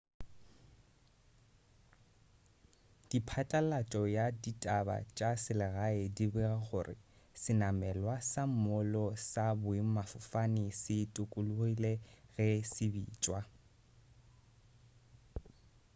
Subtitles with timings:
[3.09, 6.95] diphatlalatšo ya ditaba tša selegae di bega gore
[7.41, 11.93] senamelwa sa moolo sa boemafofane se tokologile
[12.35, 13.39] ge se bitšwa